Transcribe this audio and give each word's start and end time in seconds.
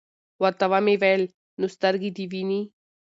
ورته 0.41 0.65
ومي 0.71 0.95
ویل: 1.01 1.23
نو 1.59 1.65
سترګي 1.75 2.09
دي 2.15 2.25
وینې؟ 2.31 2.61